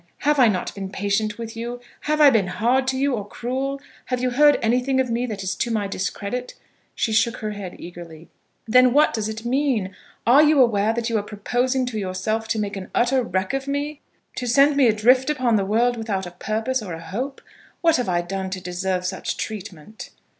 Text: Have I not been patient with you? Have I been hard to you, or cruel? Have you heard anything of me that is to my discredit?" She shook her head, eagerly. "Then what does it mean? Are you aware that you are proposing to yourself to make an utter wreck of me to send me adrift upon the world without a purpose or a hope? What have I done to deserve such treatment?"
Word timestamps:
Have 0.21 0.39
I 0.39 0.47
not 0.47 0.73
been 0.73 0.89
patient 0.91 1.37
with 1.37 1.55
you? 1.55 1.79
Have 2.09 2.19
I 2.19 2.31
been 2.31 2.47
hard 2.47 2.87
to 2.87 2.97
you, 2.97 3.13
or 3.13 3.23
cruel? 3.27 3.79
Have 4.05 4.19
you 4.19 4.31
heard 4.31 4.57
anything 4.59 4.99
of 4.99 5.11
me 5.11 5.27
that 5.27 5.43
is 5.43 5.53
to 5.57 5.69
my 5.69 5.85
discredit?" 5.87 6.55
She 6.95 7.13
shook 7.13 7.37
her 7.37 7.51
head, 7.51 7.75
eagerly. 7.79 8.27
"Then 8.67 8.93
what 8.93 9.13
does 9.13 9.29
it 9.29 9.45
mean? 9.45 9.95
Are 10.25 10.41
you 10.41 10.59
aware 10.59 10.91
that 10.91 11.11
you 11.11 11.19
are 11.19 11.21
proposing 11.21 11.85
to 11.85 11.99
yourself 11.99 12.47
to 12.47 12.57
make 12.59 12.75
an 12.75 12.89
utter 12.95 13.21
wreck 13.21 13.53
of 13.53 13.67
me 13.67 14.01
to 14.37 14.47
send 14.47 14.75
me 14.75 14.87
adrift 14.87 15.29
upon 15.29 15.55
the 15.55 15.65
world 15.65 15.97
without 15.97 16.25
a 16.25 16.31
purpose 16.31 16.81
or 16.81 16.93
a 16.93 16.99
hope? 17.03 17.39
What 17.81 17.97
have 17.97 18.09
I 18.09 18.21
done 18.23 18.49
to 18.49 18.59
deserve 18.59 19.05
such 19.05 19.37
treatment?" 19.37 20.09